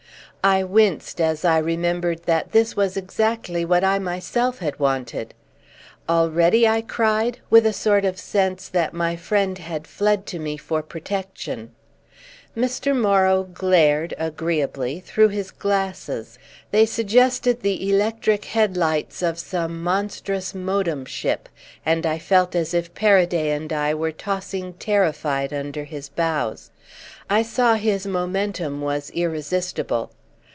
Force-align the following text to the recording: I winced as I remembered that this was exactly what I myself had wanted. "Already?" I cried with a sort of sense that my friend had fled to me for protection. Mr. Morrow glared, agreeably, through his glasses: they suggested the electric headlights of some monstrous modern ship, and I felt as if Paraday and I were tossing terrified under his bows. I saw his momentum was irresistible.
I 0.43 0.63
winced 0.63 1.21
as 1.21 1.45
I 1.45 1.59
remembered 1.59 2.23
that 2.23 2.51
this 2.51 2.75
was 2.75 2.97
exactly 2.97 3.63
what 3.63 3.83
I 3.83 3.99
myself 3.99 4.57
had 4.57 4.79
wanted. 4.79 5.35
"Already?" 6.09 6.67
I 6.67 6.81
cried 6.81 7.39
with 7.51 7.63
a 7.67 7.73
sort 7.73 8.05
of 8.05 8.17
sense 8.17 8.67
that 8.69 8.91
my 8.91 9.15
friend 9.15 9.59
had 9.59 9.85
fled 9.85 10.25
to 10.25 10.39
me 10.39 10.57
for 10.57 10.81
protection. 10.81 11.73
Mr. 12.57 12.99
Morrow 12.99 13.43
glared, 13.43 14.15
agreeably, 14.17 14.99
through 14.99 15.27
his 15.27 15.51
glasses: 15.51 16.39
they 16.71 16.87
suggested 16.87 17.61
the 17.61 17.87
electric 17.91 18.45
headlights 18.45 19.21
of 19.21 19.37
some 19.37 19.83
monstrous 19.83 20.55
modern 20.55 21.05
ship, 21.05 21.49
and 21.85 22.03
I 22.03 22.17
felt 22.17 22.55
as 22.55 22.73
if 22.73 22.95
Paraday 22.95 23.51
and 23.51 23.71
I 23.71 23.93
were 23.93 24.11
tossing 24.11 24.73
terrified 24.73 25.53
under 25.53 25.83
his 25.83 26.09
bows. 26.09 26.71
I 27.29 27.43
saw 27.43 27.75
his 27.75 28.07
momentum 28.07 28.81
was 28.81 29.11
irresistible. 29.11 30.09